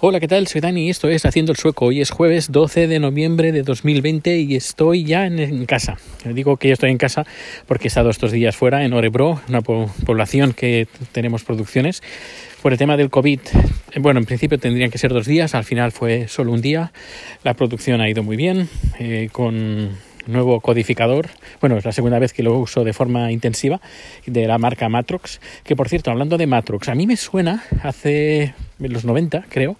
Hola, 0.00 0.20
¿qué 0.20 0.28
tal? 0.28 0.46
Soy 0.46 0.60
Dani 0.60 0.86
y 0.86 0.90
esto 0.90 1.08
es 1.08 1.26
Haciendo 1.26 1.50
el 1.50 1.58
Sueco. 1.58 1.86
Hoy 1.86 2.00
es 2.00 2.12
jueves 2.12 2.52
12 2.52 2.86
de 2.86 3.00
noviembre 3.00 3.50
de 3.50 3.64
2020 3.64 4.38
y 4.38 4.54
estoy 4.54 5.02
ya 5.02 5.26
en, 5.26 5.66
casa. 5.66 5.96
Digo 6.24 6.56
que 6.56 6.70
estoy 6.70 6.92
en 6.92 6.98
casa 6.98 7.26
porque 7.66 7.86
he 7.86 7.88
estado 7.88 8.08
estos 8.08 8.30
días 8.30 8.56
fuera 8.56 8.84
en 8.84 8.92
Orebro, 8.92 9.40
una 9.48 9.60
población 9.60 10.52
que 10.52 10.86
tenemos 11.10 11.42
producciones. 11.42 12.00
Por 12.62 12.70
el 12.70 12.78
tema 12.78 12.96
del 12.96 13.10
COVID, 13.10 13.40
bueno, 13.96 14.20
en 14.20 14.26
principio 14.26 14.56
tendrían 14.60 14.92
que 14.92 14.98
ser 14.98 15.12
dos 15.12 15.26
días, 15.26 15.56
al 15.56 15.64
final 15.64 15.90
fue 15.90 16.28
solo 16.28 16.52
un 16.52 16.60
día. 16.60 16.92
La 17.42 17.54
producción 17.54 18.00
ha 18.00 18.08
ido 18.08 18.22
muy 18.22 18.36
bien, 18.36 18.68
eh, 19.00 19.30
con 19.32 19.90
nuevo 20.28 20.60
codificador. 20.60 21.28
Bueno, 21.60 21.76
es 21.76 21.84
la 21.84 21.92
segunda 21.92 22.18
vez 22.18 22.32
que 22.32 22.42
lo 22.42 22.56
uso 22.58 22.84
de 22.84 22.92
forma 22.92 23.32
intensiva 23.32 23.80
de 24.26 24.46
la 24.46 24.58
marca 24.58 24.88
Matrox. 24.88 25.40
Que 25.64 25.74
por 25.74 25.88
cierto, 25.88 26.10
hablando 26.10 26.38
de 26.38 26.46
Matrox, 26.46 26.88
a 26.88 26.94
mí 26.94 27.06
me 27.06 27.16
suena 27.16 27.64
hace 27.82 28.54
los 28.78 29.04
90, 29.04 29.46
creo, 29.48 29.76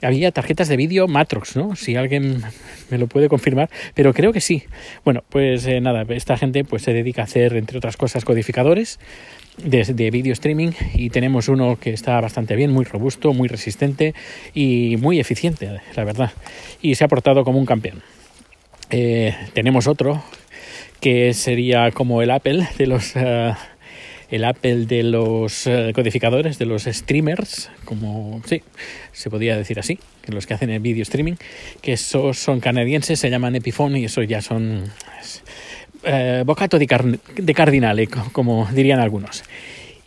había 0.00 0.30
tarjetas 0.30 0.68
de 0.68 0.76
vídeo 0.76 1.08
Matrox, 1.08 1.56
¿no? 1.56 1.74
Si 1.74 1.96
alguien 1.96 2.42
me 2.90 2.98
lo 2.98 3.08
puede 3.08 3.28
confirmar, 3.28 3.68
pero 3.94 4.14
creo 4.14 4.32
que 4.32 4.40
sí. 4.40 4.62
Bueno, 5.04 5.24
pues 5.28 5.66
eh, 5.66 5.80
nada, 5.80 6.04
esta 6.10 6.36
gente 6.36 6.64
pues 6.64 6.82
se 6.82 6.92
dedica 6.92 7.22
a 7.22 7.24
hacer, 7.24 7.56
entre 7.56 7.78
otras 7.78 7.96
cosas, 7.96 8.24
codificadores 8.24 9.00
de, 9.56 9.84
de 9.84 10.30
streaming 10.30 10.70
y 10.94 11.10
tenemos 11.10 11.48
uno 11.48 11.78
que 11.80 11.92
está 11.92 12.20
bastante 12.20 12.54
bien, 12.54 12.70
muy 12.70 12.84
robusto, 12.84 13.32
muy 13.32 13.48
resistente 13.48 14.14
y 14.54 14.96
muy 14.98 15.18
eficiente, 15.18 15.80
la 15.96 16.04
verdad. 16.04 16.32
Y 16.80 16.94
se 16.94 17.04
ha 17.04 17.08
portado 17.08 17.44
como 17.44 17.58
un 17.58 17.66
campeón. 17.66 18.02
Eh, 18.90 19.36
tenemos 19.52 19.86
otro 19.86 20.22
que 21.00 21.34
sería 21.34 21.90
como 21.90 22.22
el 22.22 22.30
Apple 22.30 22.66
de 22.78 22.86
los 22.86 23.14
uh, 23.16 23.54
el 24.30 24.44
Apple 24.44 24.86
de 24.86 25.02
los 25.02 25.66
uh, 25.66 25.92
codificadores 25.94 26.58
de 26.58 26.64
los 26.64 26.84
streamers 26.84 27.70
como 27.84 28.40
sí 28.46 28.62
se 29.12 29.28
podría 29.28 29.58
decir 29.58 29.78
así 29.78 29.98
que 30.22 30.32
los 30.32 30.46
que 30.46 30.54
hacen 30.54 30.70
el 30.70 30.80
video 30.80 31.02
streaming 31.02 31.34
que 31.82 31.92
esos 31.92 32.38
son 32.38 32.60
canadienses 32.60 33.20
se 33.20 33.28
llaman 33.28 33.56
Epiphone 33.56 33.98
y 33.98 34.06
eso 34.06 34.22
ya 34.22 34.40
son 34.40 34.84
uh, 36.04 36.44
bocato 36.46 36.78
de, 36.78 37.18
de 37.36 37.54
cardinale 37.54 38.08
como 38.32 38.66
dirían 38.72 39.00
algunos. 39.00 39.44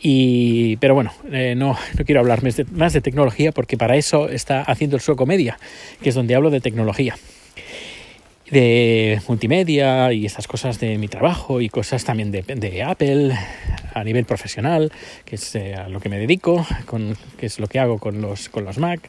Y, 0.04 0.78
pero 0.78 0.94
bueno, 0.94 1.12
eh, 1.30 1.54
no, 1.56 1.78
no 1.96 2.04
quiero 2.04 2.20
hablar 2.20 2.42
más 2.42 2.56
de, 2.56 2.64
más 2.64 2.92
de 2.92 3.00
tecnología 3.00 3.52
porque 3.52 3.76
para 3.76 3.94
eso 3.94 4.28
está 4.28 4.60
haciendo 4.60 4.96
el 4.96 5.02
Sueco 5.02 5.26
Media, 5.26 5.60
que 6.02 6.08
es 6.08 6.16
donde 6.16 6.34
hablo 6.34 6.50
de 6.50 6.60
tecnología 6.60 7.14
de 8.52 9.18
multimedia 9.28 10.12
y 10.12 10.26
estas 10.26 10.46
cosas 10.46 10.78
de 10.78 10.98
mi 10.98 11.08
trabajo 11.08 11.62
y 11.62 11.70
cosas 11.70 12.04
también 12.04 12.30
de, 12.30 12.42
de 12.42 12.82
Apple 12.82 13.34
a 13.94 14.04
nivel 14.04 14.26
profesional, 14.26 14.92
que 15.24 15.36
es 15.36 15.54
eh, 15.54 15.74
a 15.74 15.88
lo 15.88 16.00
que 16.00 16.10
me 16.10 16.18
dedico, 16.18 16.66
que 17.38 17.46
es 17.46 17.58
lo 17.58 17.66
que 17.66 17.78
hago 17.78 17.98
con 17.98 18.20
los, 18.20 18.50
con 18.50 18.64
los 18.64 18.76
Mac. 18.76 19.08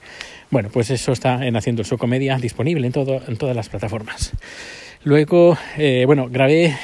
Bueno, 0.50 0.70
pues 0.72 0.90
eso 0.92 1.12
está 1.12 1.46
en 1.46 1.58
Haciendo 1.58 1.82
el 1.82 1.86
Sueco 1.86 2.08
Media 2.08 2.38
disponible 2.38 2.88
en, 2.88 2.94
todo, 2.94 3.22
en 3.28 3.36
todas 3.36 3.56
las 3.56 3.68
plataformas. 3.68 4.32
Luego, 5.04 5.58
eh, 5.78 6.04
bueno, 6.06 6.30
grabé 6.30 6.78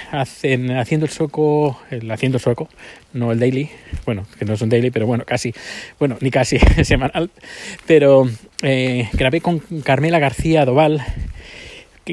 en 0.44 0.72
Haciendo 0.72 1.06
el 1.06 1.12
Sueco, 1.14 1.80
el 1.90 2.12
Haciendo 2.12 2.40
el 2.40 2.44
Sueco, 2.44 2.68
no 3.14 3.32
el 3.32 3.40
Daily, 3.40 3.70
bueno, 4.06 4.26
que 4.38 4.44
no 4.44 4.56
es 4.56 4.62
un 4.62 4.68
Daily, 4.68 4.92
pero 4.92 5.08
bueno, 5.08 5.24
casi, 5.26 5.54
bueno, 5.98 6.18
ni 6.20 6.30
casi 6.30 6.60
semanal, 6.84 7.30
pero 7.88 8.30
eh, 8.62 9.08
grabé 9.14 9.40
con 9.40 9.60
Carmela 9.60 10.20
García 10.20 10.66
Doval, 10.66 11.02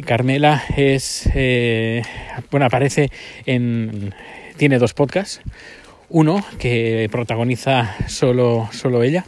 Carmela 0.02 0.62
es, 0.76 1.28
eh, 1.34 2.02
bueno, 2.50 2.66
aparece 2.66 3.10
en, 3.46 4.14
tiene 4.56 4.78
dos 4.78 4.94
podcasts. 4.94 5.40
Uno 6.08 6.44
que 6.58 7.08
protagoniza 7.10 7.96
solo, 8.06 8.68
solo 8.72 9.02
ella, 9.02 9.24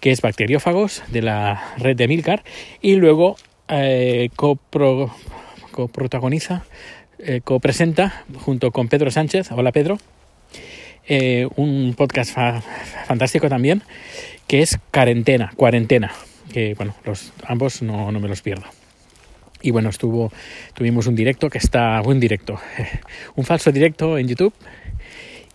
que 0.00 0.10
es 0.10 0.20
Bacteriófagos 0.20 1.02
de 1.08 1.22
la 1.22 1.74
red 1.78 1.96
de 1.96 2.08
Milcar, 2.08 2.44
y 2.82 2.96
luego 2.96 3.36
eh, 3.68 4.28
copro, 4.36 5.14
coprotagoniza, 5.70 6.64
eh, 7.18 7.40
copresenta 7.42 8.24
junto 8.44 8.70
con 8.70 8.88
Pedro 8.88 9.10
Sánchez. 9.10 9.52
Hola 9.52 9.72
Pedro. 9.72 9.98
Eh, 11.06 11.48
un 11.56 11.94
podcast 11.96 12.32
fa 12.32 12.60
fantástico 13.06 13.48
también, 13.48 13.82
que 14.46 14.62
es 14.62 14.78
Cuarentena, 14.92 15.52
Cuarentena, 15.56 16.12
que 16.52 16.74
bueno, 16.74 16.94
los, 17.04 17.32
ambos 17.46 17.82
no, 17.82 18.12
no 18.12 18.20
me 18.20 18.28
los 18.28 18.42
pierdo. 18.42 18.64
Y 19.62 19.70
bueno, 19.70 19.90
estuvo, 19.90 20.32
tuvimos 20.74 21.06
un 21.06 21.14
directo 21.14 21.50
que 21.50 21.58
está, 21.58 22.00
un 22.02 22.18
directo, 22.18 22.58
un 23.36 23.44
falso 23.44 23.70
directo 23.72 24.18
en 24.18 24.28
YouTube 24.28 24.54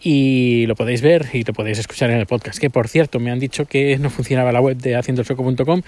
y 0.07 0.67
lo 0.67 0.75
podéis 0.75 1.01
ver 1.01 1.25
y 1.33 1.43
lo 1.43 1.51
podéis 1.51 1.79
escuchar 1.79 2.11
en 2.11 2.19
el 2.19 2.27
podcast. 2.27 2.59
Que 2.59 2.69
por 2.69 2.87
cierto, 2.87 3.19
me 3.19 3.31
han 3.31 3.39
dicho 3.39 3.65
que 3.65 3.97
no 3.97 4.11
funcionaba 4.11 4.51
la 4.51 4.61
web 4.61 4.77
de 4.77 4.95
haciendosoco.com. 4.95 5.81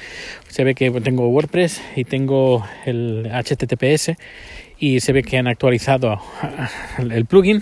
Se 0.48 0.64
ve 0.64 0.74
que 0.74 0.90
tengo 1.02 1.28
WordPress 1.30 1.84
y 1.96 2.04
tengo 2.04 2.66
el 2.88 3.30
HTTPS 3.32 4.14
y 4.80 5.02
se 5.02 5.14
ve 5.14 5.22
que 5.22 5.38
han 5.38 5.46
actualizado 5.46 6.20
el 7.00 7.26
plugin 7.28 7.62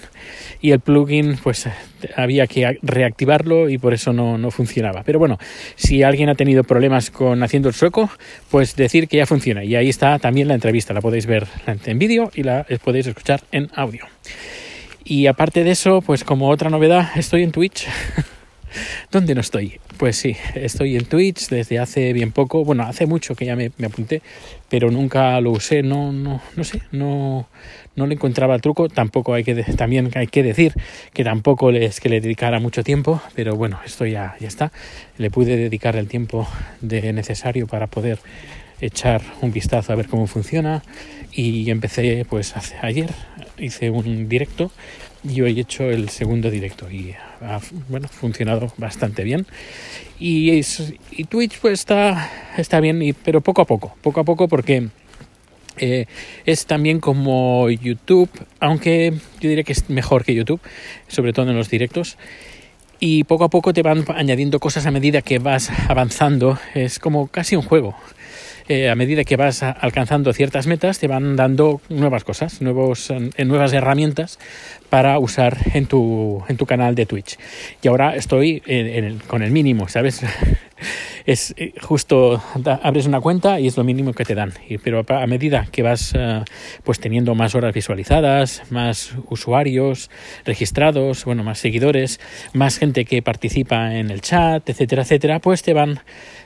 y 0.61 0.71
el 0.71 0.79
plugin 0.79 1.37
pues 1.43 1.67
había 2.15 2.47
que 2.47 2.79
reactivarlo 2.81 3.67
y 3.69 3.77
por 3.77 3.93
eso 3.93 4.13
no, 4.13 4.37
no, 4.37 4.49
funcionaba. 4.49 5.03
Pero 5.03 5.19
bueno, 5.19 5.37
si 5.75 6.03
alguien 6.03 6.29
ha 6.29 6.35
tenido 6.35 6.63
problemas 6.63 7.11
con 7.11 7.43
haciendo 7.43 7.67
el 7.67 7.75
sueco, 7.75 8.09
pues 8.49 8.77
decir 8.77 9.09
que 9.09 9.17
ya 9.17 9.25
funciona. 9.25 9.65
Y 9.65 9.75
ahí 9.75 9.89
está 9.89 10.19
también 10.19 10.47
la 10.47 10.53
entrevista, 10.53 10.93
la 10.93 11.01
podéis 11.01 11.25
ver 11.25 11.47
en 11.85 11.99
vídeo 11.99 12.31
y 12.33 12.43
la 12.43 12.65
podéis 12.81 13.07
escuchar 13.07 13.43
en 13.51 13.69
audio. 13.75 14.05
Y 15.07 15.27
aparte 15.27 15.63
de 15.63 15.69
eso, 15.69 16.01
pues 16.01 16.23
como 16.23 16.49
otra 16.49 16.71
novedad, 16.71 17.11
estoy 17.15 17.43
en 17.43 17.51
Twitch. 17.51 17.87
¿Dónde 19.11 19.35
no 19.35 19.41
estoy? 19.41 19.79
Pues 19.97 20.17
sí, 20.17 20.35
estoy 20.55 20.97
en 20.97 21.05
Twitch 21.05 21.47
desde 21.49 21.77
hace 21.77 22.11
bien 22.11 22.31
poco. 22.31 22.65
Bueno, 22.65 22.83
hace 22.83 23.05
mucho 23.05 23.35
que 23.35 23.45
ya 23.45 23.55
me, 23.55 23.71
me 23.77 23.85
apunté, 23.85 24.23
pero 24.67 24.89
nunca 24.89 25.39
lo 25.41 25.51
usé. 25.51 25.83
No, 25.83 26.11
no, 26.11 26.41
no 26.55 26.63
sé, 26.63 26.81
no, 26.91 27.47
no 27.95 28.07
le 28.07 28.15
encontraba 28.15 28.55
el 28.55 28.61
truco. 28.61 28.89
Tampoco 28.89 29.35
hay 29.35 29.43
que 29.43 29.53
también 29.75 30.09
hay 30.15 30.25
que 30.25 30.41
decir 30.41 30.73
que 31.13 31.23
tampoco 31.23 31.69
es 31.69 31.99
que 31.99 32.09
le 32.09 32.19
dedicara 32.19 32.59
mucho 32.59 32.83
tiempo, 32.83 33.21
pero 33.35 33.55
bueno, 33.55 33.79
esto 33.85 34.07
ya, 34.07 34.35
ya 34.39 34.47
está. 34.47 34.71
Le 35.19 35.29
pude 35.29 35.55
dedicar 35.55 35.95
el 35.97 36.07
tiempo 36.07 36.47
de 36.81 37.13
necesario 37.13 37.67
para 37.67 37.85
poder 37.85 38.17
echar 38.81 39.21
un 39.41 39.51
vistazo 39.51 39.93
a 39.93 39.95
ver 39.95 40.07
cómo 40.07 40.27
funciona 40.27 40.83
y 41.31 41.69
empecé 41.69 42.25
pues 42.29 42.55
hace, 42.55 42.75
ayer 42.81 43.09
hice 43.57 43.89
un 43.89 44.27
directo 44.29 44.71
y 45.23 45.41
hoy 45.41 45.57
he 45.57 45.61
hecho 45.61 45.89
el 45.89 46.09
segundo 46.09 46.51
directo 46.51 46.89
y 46.89 47.15
ha 47.41 47.59
funcionado 47.59 48.71
bastante 48.77 49.23
bien. 49.23 49.45
Y, 50.19 50.57
es, 50.57 50.93
y 51.11 51.25
Twitch 51.25 51.59
pues 51.59 51.79
está, 51.79 52.29
está 52.57 52.79
bien, 52.79 53.15
pero 53.23 53.41
poco 53.41 53.61
a 53.61 53.65
poco, 53.65 53.95
poco 54.01 54.19
a 54.19 54.23
poco 54.23 54.47
porque 54.47 54.89
eh, 55.77 56.05
es 56.45 56.65
también 56.65 56.99
como 56.99 57.69
YouTube, 57.69 58.29
aunque 58.59 59.13
yo 59.41 59.49
diría 59.49 59.63
que 59.63 59.73
es 59.73 59.89
mejor 59.89 60.23
que 60.23 60.35
YouTube, 60.35 60.61
sobre 61.07 61.33
todo 61.33 61.49
en 61.49 61.57
los 61.57 61.69
directos. 61.69 62.17
Y 62.99 63.25
poco 63.25 63.43
a 63.43 63.49
poco 63.49 63.73
te 63.73 63.81
van 63.81 64.05
añadiendo 64.15 64.59
cosas 64.59 64.85
a 64.85 64.91
medida 64.91 65.21
que 65.21 65.39
vas 65.39 65.69
avanzando. 65.89 66.57
Es 66.75 66.97
como 66.97 67.27
casi 67.27 67.55
un 67.55 67.61
juego 67.61 67.95
eh, 68.67 68.89
a 68.89 68.95
medida 68.95 69.23
que 69.23 69.35
vas 69.35 69.61
alcanzando 69.61 70.33
ciertas 70.33 70.67
metas, 70.67 70.99
te 70.99 71.07
van 71.07 71.35
dando 71.35 71.81
nuevas 71.89 72.23
cosas, 72.23 72.61
nuevos, 72.61 73.11
eh, 73.11 73.45
nuevas 73.45 73.73
herramientas 73.73 74.39
para 74.89 75.19
usar 75.19 75.57
en 75.73 75.85
tu, 75.85 76.43
en 76.47 76.57
tu 76.57 76.65
canal 76.65 76.95
de 76.95 77.05
Twitch. 77.05 77.37
Y 77.81 77.87
ahora 77.87 78.15
estoy 78.15 78.63
en, 78.65 79.05
el, 79.05 79.21
con 79.23 79.43
el 79.43 79.51
mínimo, 79.51 79.87
¿sabes? 79.87 80.21
es 81.25 81.53
eh, 81.57 81.73
justo 81.81 82.41
abres 82.83 83.07
una 83.07 83.21
cuenta 83.21 83.59
y 83.59 83.67
es 83.67 83.77
lo 83.77 83.83
mínimo 83.83 84.13
que 84.13 84.25
te 84.25 84.35
dan. 84.35 84.53
Y, 84.67 84.77
pero 84.77 85.03
a, 85.07 85.23
a 85.23 85.27
medida 85.27 85.67
que 85.71 85.81
vas 85.81 86.13
uh, 86.13 86.43
pues 86.83 86.99
teniendo 86.99 87.35
más 87.35 87.55
horas 87.55 87.73
visualizadas, 87.73 88.63
más 88.69 89.13
usuarios 89.29 90.09
registrados, 90.45 91.25
bueno, 91.25 91.43
más 91.43 91.59
seguidores, 91.59 92.19
más 92.53 92.77
gente 92.77 93.05
que 93.05 93.21
participa 93.21 93.95
en 93.95 94.11
el 94.11 94.21
chat, 94.21 94.67
etcétera, 94.69 95.03
etcétera, 95.03 95.39
pues 95.39 95.63
te 95.63 95.73
van 95.73 95.99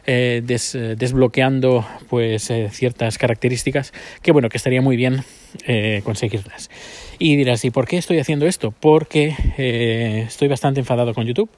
eh, 0.05 0.41
des, 0.43 0.77
desbloqueando 0.97 1.85
pues 2.09 2.49
eh, 2.49 2.69
ciertas 2.71 3.17
características 3.17 3.93
que 4.21 4.31
bueno 4.31 4.49
que 4.49 4.57
estaría 4.57 4.81
muy 4.81 4.95
bien 4.95 5.23
eh, 5.65 6.01
conseguirlas 6.03 6.69
y 7.17 7.35
dirás 7.35 7.63
y 7.65 7.71
por 7.71 7.87
qué 7.87 7.97
estoy 7.97 8.19
haciendo 8.19 8.47
esto 8.47 8.71
porque 8.71 9.35
eh, 9.57 10.25
estoy 10.27 10.47
bastante 10.47 10.79
enfadado 10.79 11.13
con 11.13 11.25
YouTube 11.25 11.49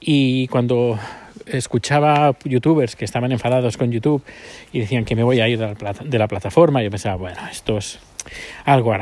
y 0.00 0.48
cuando 0.48 0.98
escuchaba 1.46 2.36
youtubers 2.44 2.96
que 2.96 3.04
estaban 3.04 3.32
enfadados 3.32 3.76
con 3.76 3.92
YouTube 3.92 4.22
y 4.72 4.80
decían 4.80 5.04
que 5.04 5.14
me 5.14 5.22
voy 5.22 5.40
a 5.40 5.48
ir 5.48 5.58
de 5.58 6.18
la, 6.18 6.26
plataforma 6.26 6.82
yo 6.82 6.90
pensaba 6.90 7.16
bueno 7.16 7.38
estos 7.50 8.00
algo, 8.64 8.92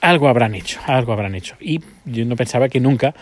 algo 0.00 0.28
habrán 0.28 0.54
hecho 0.56 0.80
algo 0.86 1.12
habrán 1.12 1.36
hecho 1.36 1.54
y 1.60 1.80
yo 2.04 2.24
no 2.24 2.34
pensaba 2.34 2.68
que 2.68 2.80
nunca 2.80 3.14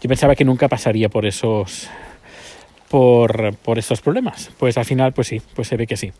yo 0.00 0.08
pensaba 0.08 0.36
que 0.36 0.44
nunca 0.44 0.68
pasaría 0.68 1.08
por 1.08 1.26
esos 1.26 1.90
por, 2.88 3.54
por 3.56 3.78
estos 3.78 4.00
problemas. 4.00 4.50
Pues 4.58 4.78
al 4.78 4.84
final, 4.84 5.12
pues 5.12 5.28
sí, 5.28 5.40
pues 5.54 5.68
se 5.68 5.76
ve 5.76 5.86
que 5.86 5.96
sí. 5.96 6.12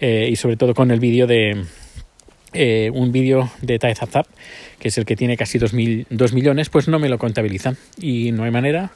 Eh, 0.00 0.28
y 0.30 0.36
sobre 0.36 0.56
todo 0.56 0.74
con 0.74 0.90
el 0.90 1.00
vídeo 1.00 1.26
de 1.26 1.64
eh, 2.56 2.90
un 2.92 3.12
vídeo 3.12 3.50
de 3.60 3.78
TideZap, 3.78 4.26
que 4.78 4.88
es 4.88 4.98
el 4.98 5.04
que 5.04 5.14
tiene 5.14 5.36
casi 5.36 5.58
2 5.58 5.72
mil, 5.74 6.06
millones, 6.32 6.70
pues 6.70 6.88
no 6.88 6.98
me 6.98 7.08
lo 7.08 7.18
contabilizan. 7.18 7.76
Y 8.00 8.32
no 8.32 8.44
hay 8.44 8.50
manera, 8.50 8.90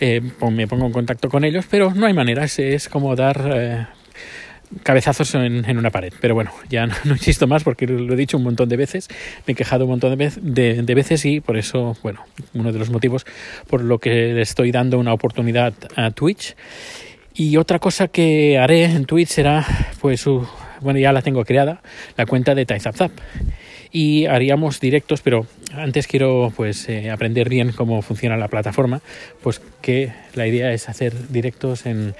eh, 0.00 0.20
me 0.50 0.66
pongo 0.66 0.86
en 0.86 0.92
contacto 0.92 1.28
con 1.28 1.44
ellos, 1.44 1.66
pero 1.70 1.94
no 1.94 2.06
hay 2.06 2.12
manera, 2.12 2.44
es, 2.44 2.88
como 2.88 3.14
dar... 3.16 3.88
cabezazos 4.82 5.34
en, 5.36 5.78
una 5.78 5.90
pared. 5.90 6.12
Pero 6.20 6.34
bueno, 6.34 6.50
ya 6.68 6.86
no, 7.04 7.12
insisto 7.12 7.46
más 7.46 7.62
porque 7.62 7.86
lo 7.86 8.12
he 8.12 8.16
dicho 8.16 8.36
un 8.36 8.42
montón 8.42 8.68
de 8.68 8.76
veces, 8.76 9.08
me 9.46 9.52
he 9.52 9.54
quejado 9.54 9.84
un 9.84 9.90
montón 9.90 10.18
de, 10.18 10.82
de, 10.82 10.94
veces 10.94 11.24
y 11.24 11.40
por 11.40 11.56
eso, 11.56 11.96
bueno, 12.02 12.24
uno 12.54 12.72
de 12.72 12.78
los 12.78 12.90
motivos 12.90 13.24
por 13.68 13.82
lo 13.82 13.98
que 13.98 14.34
le 14.34 14.42
estoy 14.42 14.72
dando 14.72 14.98
una 14.98 15.12
oportunidad 15.12 15.74
a 15.94 16.10
Twitch. 16.10 16.56
Y 17.36 17.56
otra 17.56 17.80
cosa 17.80 18.06
que 18.08 18.58
haré 18.58 18.84
en 18.84 19.06
Twitch 19.06 19.28
será, 19.28 19.66
pues, 20.00 20.24
bueno, 20.84 21.00
ya 21.00 21.12
la 21.12 21.22
tengo 21.22 21.44
creada, 21.44 21.80
la 22.16 22.26
cuenta 22.26 22.54
de 22.54 22.66
TypeZapZap. 22.66 23.10
Y 23.90 24.26
haríamos 24.26 24.80
directos, 24.80 25.20
pero 25.22 25.46
antes 25.72 26.06
quiero 26.06 26.52
pues 26.54 26.88
eh, 26.88 27.10
aprender 27.10 27.48
bien 27.48 27.72
cómo 27.72 28.02
funciona 28.02 28.36
la 28.36 28.48
plataforma, 28.48 29.00
pues 29.42 29.60
que 29.82 30.12
la 30.34 30.46
idea 30.46 30.72
es 30.72 30.88
hacer 30.88 31.28
directos 31.28 31.86
en, 31.86 32.14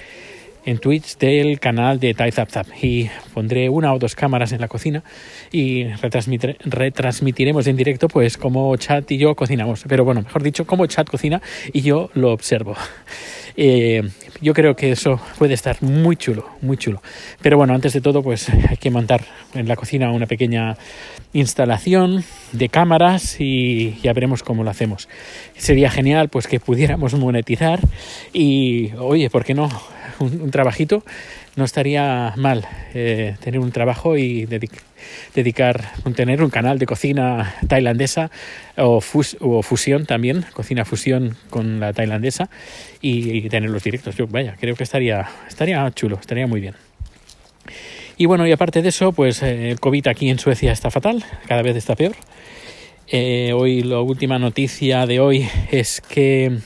en 0.64 0.78
Twitch 0.78 1.18
del 1.18 1.60
canal 1.60 2.00
de 2.00 2.14
TypeZapZap 2.14 2.66
y 2.82 3.10
pondré 3.32 3.68
una 3.68 3.92
o 3.92 3.98
dos 3.98 4.14
cámaras 4.14 4.52
en 4.52 4.60
la 4.60 4.68
cocina 4.68 5.02
y 5.52 5.84
retransmitiremos 6.64 7.66
en 7.66 7.76
directo 7.76 8.08
pues 8.08 8.36
como 8.36 8.74
chat 8.76 9.10
y 9.10 9.18
yo 9.18 9.34
cocinamos, 9.34 9.84
pero 9.88 10.04
bueno, 10.04 10.22
mejor 10.22 10.42
dicho, 10.42 10.66
como 10.66 10.86
chat 10.86 11.08
cocina 11.08 11.42
y 11.72 11.82
yo 11.82 12.10
lo 12.14 12.32
observo. 12.32 12.76
Eh, 13.56 14.02
yo 14.40 14.52
creo 14.52 14.74
que 14.74 14.90
eso 14.90 15.20
puede 15.38 15.54
estar 15.54 15.82
muy 15.82 16.16
chulo, 16.16 16.48
muy 16.60 16.76
chulo. 16.76 17.02
Pero 17.40 17.56
bueno, 17.56 17.74
antes 17.74 17.92
de 17.92 18.00
todo, 18.00 18.22
pues 18.22 18.48
hay 18.48 18.76
que 18.76 18.90
montar 18.90 19.24
en 19.54 19.68
la 19.68 19.76
cocina 19.76 20.10
una 20.10 20.26
pequeña 20.26 20.76
instalación 21.32 22.24
de 22.52 22.68
cámaras 22.68 23.40
y 23.40 23.98
ya 24.02 24.12
veremos 24.12 24.42
cómo 24.42 24.64
lo 24.64 24.70
hacemos. 24.70 25.08
Sería 25.56 25.90
genial 25.90 26.28
pues 26.28 26.46
que 26.46 26.60
pudiéramos 26.60 27.14
monetizar 27.14 27.80
y, 28.32 28.92
oye, 28.98 29.30
¿por 29.30 29.44
qué 29.44 29.54
no? 29.54 29.68
Un, 30.18 30.50
trabajito 30.50 31.04
no 31.56 31.64
estaría 31.64 32.32
mal 32.36 32.66
eh, 32.94 33.36
tener 33.40 33.60
un 33.60 33.72
trabajo 33.72 34.16
y 34.16 34.46
dedicar 34.46 34.82
dedicar, 35.34 35.92
tener 36.14 36.42
un 36.42 36.50
canal 36.50 36.78
de 36.78 36.86
cocina 36.86 37.54
tailandesa 37.66 38.30
o, 38.76 39.00
fusión 39.00 40.06
también, 40.06 40.44
cocina 40.52 40.84
fusión 40.84 41.36
con 41.50 41.80
la 41.80 41.92
tailandesa 41.92 42.50
y, 43.00 43.48
tener 43.48 43.70
los 43.70 43.82
directos. 43.82 44.16
Yo, 44.16 44.26
vaya, 44.26 44.56
creo 44.58 44.74
que 44.74 44.84
estaría, 44.84 45.28
estaría 45.48 45.90
chulo, 45.92 46.18
estaría 46.20 46.46
muy 46.46 46.60
bien. 46.60 46.74
Y 48.16 48.26
bueno, 48.26 48.46
y 48.46 48.52
aparte 48.52 48.80
de 48.80 48.90
eso, 48.90 49.12
pues 49.12 49.42
eh, 49.42 49.70
el 49.70 49.80
COVID 49.80 50.06
aquí 50.06 50.30
en 50.30 50.38
Suecia 50.38 50.72
está 50.72 50.90
fatal, 50.90 51.24
cada 51.48 51.62
vez 51.62 51.76
está 51.76 51.96
peor. 51.96 52.14
Eh, 53.08 53.52
hoy 53.52 53.82
la 53.82 54.00
última 54.00 54.38
noticia 54.38 55.06
de 55.06 55.20
hoy 55.20 55.48
es 55.70 56.00
que 56.00 56.58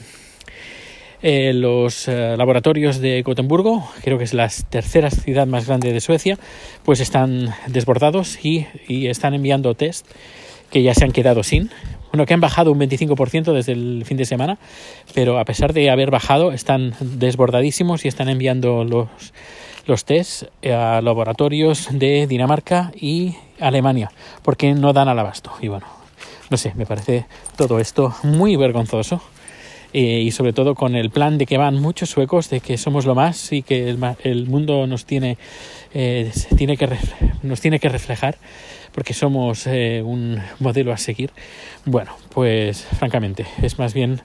eh, 1.20 1.52
los 1.52 2.06
eh, 2.06 2.36
laboratorios 2.36 3.00
de 3.00 3.22
Gotemburgo, 3.22 3.88
creo 4.02 4.18
que 4.18 4.24
es 4.24 4.34
la 4.34 4.48
tercera 4.70 5.10
ciudad 5.10 5.48
más 5.48 5.66
grande 5.66 5.92
de 5.92 6.00
Suecia, 6.00 6.38
pues 6.84 7.00
están 7.00 7.52
desbordados 7.66 8.38
y, 8.44 8.66
están 8.88 9.34
enviando 9.34 9.74
test 9.74 10.06
que 10.70 10.82
ya 10.82 10.94
se 10.94 11.04
han 11.04 11.12
quedado 11.12 11.42
sin. 11.42 11.70
Bueno, 12.12 12.24
que 12.24 12.34
han 12.34 12.40
bajado 12.40 12.70
un 12.70 12.78
25% 12.78 13.52
desde 13.52 13.72
el 13.72 14.04
fin 14.06 14.16
de 14.16 14.24
semana, 14.26 14.58
pero 15.12 15.38
a 15.38 15.44
pesar 15.44 15.72
de 15.72 15.90
haber 15.90 16.10
bajado, 16.10 16.52
están 16.52 16.94
desbordadísimos 17.00 18.04
y 18.04 18.08
están 18.08 18.28
enviando 18.28 18.84
los, 18.84 19.08
los 19.86 20.04
test 20.04 20.44
a 20.64 21.00
laboratorios 21.02 21.88
de 21.90 22.26
Dinamarca 22.26 22.92
y 22.94 23.34
Alemania, 23.60 24.10
porque 24.42 24.72
no 24.72 24.92
dan 24.92 25.08
al 25.08 25.18
abasto. 25.18 25.52
Y 25.60 25.68
bueno, 25.68 25.86
no 26.48 26.56
sé, 26.56 26.72
me 26.76 26.86
parece 26.86 27.26
todo 27.56 27.78
esto 27.78 28.14
muy 28.22 28.56
vergonzoso. 28.56 29.20
Eh, 29.92 30.20
y 30.20 30.30
sobre 30.32 30.52
todo 30.52 30.74
con 30.74 30.94
el 30.94 31.08
plan 31.10 31.38
de 31.38 31.46
que 31.46 31.56
van 31.56 31.80
muchos 31.80 32.10
suecos 32.10 32.50
de 32.50 32.60
que 32.60 32.76
somos 32.76 33.06
lo 33.06 33.14
más 33.14 33.52
y 33.52 33.62
que 33.62 33.88
el, 34.22 34.46
mundo 34.46 34.86
nos 34.86 35.06
tiene, 35.06 35.38
eh, 35.94 36.30
tiene 36.56 36.76
que 36.76 36.88
nos 37.42 37.60
tiene 37.62 37.80
que 37.80 37.88
reflejar 37.88 38.36
porque 38.92 39.14
somos 39.14 39.66
eh, 39.66 40.02
un 40.04 40.38
modelo 40.58 40.92
a 40.92 40.98
seguir. 40.98 41.30
Bueno, 41.86 42.12
pues 42.34 42.84
francamente 42.98 43.46
es 43.62 43.78
más 43.78 43.94
bien 43.94 44.20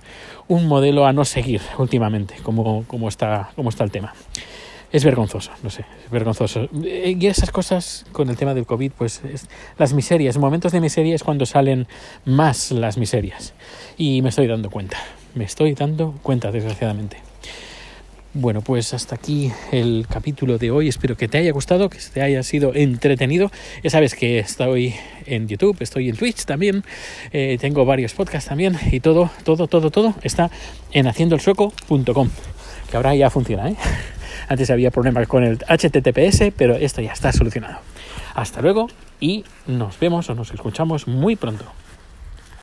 un 0.50 0.68
modelo 0.68 1.06
a 1.06 1.14
no 1.14 1.24
seguir 1.24 1.62
últimamente 1.78 2.36
como, 2.44 2.84
como, 2.88 3.08
está, 3.08 3.52
como 3.56 3.70
está 3.70 3.84
el 3.84 3.92
tema 3.92 4.14
es 4.92 5.04
vergonzoso, 5.04 5.52
no 5.64 5.72
sé, 5.72 5.86
es 6.06 6.12
vergonzoso. 6.12 6.70
Y 6.72 7.26
esas 7.26 7.50
cosas 7.50 8.06
con 8.12 8.30
el 8.30 8.38
tema 8.38 8.54
del 8.54 8.68
COVID, 8.68 8.92
pues 8.96 9.22
las 9.80 9.92
miserias, 9.92 10.38
momentos 10.38 10.72
de 10.72 10.80
miseria 10.82 11.16
es 11.16 11.24
cuando 11.24 11.48
salen 11.48 11.88
más 12.26 12.70
las 12.70 13.00
miserias. 13.00 13.56
Y 13.98 14.22
me 14.22 14.30
estoy 14.30 14.46
dando 14.46 14.70
cuenta, 14.70 14.98
me 15.36 15.44
estoy 15.44 15.74
dando 15.74 16.14
cuenta, 16.22 16.52
desgraciadamente. 16.52 17.18
Bueno, 18.36 18.62
pues 18.62 18.96
hasta 18.96 19.14
aquí 19.14 19.52
el 19.72 20.08
capítulo 20.10 20.58
de 20.58 20.72
hoy. 20.72 20.88
Espero 20.88 21.16
que 21.16 21.28
te 21.28 21.38
haya 21.38 21.52
gustado, 21.52 21.88
que 21.90 22.00
te 22.12 22.24
haya 22.24 22.42
sido 22.42 22.74
entretenido. 22.74 23.52
Ya 23.84 23.92
sabes 23.92 24.16
que 24.16 24.40
estoy 24.40 24.96
en 25.28 25.48
YouTube, 25.48 25.78
estoy 25.82 26.10
en 26.10 26.16
Twitch 26.16 26.46
también, 26.46 26.84
eh, 27.32 27.60
tengo 27.62 27.86
varios 27.86 28.14
podcasts 28.14 28.50
también 28.50 28.76
y 28.92 29.02
todo, 29.02 29.30
todo, 29.44 29.68
todo, 29.68 29.92
todo 29.92 30.16
está 30.24 30.50
en 30.94 31.06
haciendoelsueco.com, 31.06 32.30
que 32.90 32.98
ahora 32.98 33.14
ya 33.14 33.30
funciona, 33.30 33.70
¿eh? 33.70 33.76
Antes 34.48 34.72
había 34.72 34.90
problemas 34.90 35.28
con 35.28 35.44
el 35.44 35.60
HTTPS, 35.60 36.52
pero 36.58 36.76
esto 36.76 37.02
ya 37.02 37.14
está 37.14 37.32
solucionado. 37.32 37.78
Hasta 38.34 38.62
luego 38.62 38.88
y 39.20 39.46
nos 39.68 40.00
vemos 40.00 40.28
o 40.32 40.34
nos 40.34 40.52
escuchamos 40.52 41.08
muy 41.08 41.36
pronto. 41.36 41.66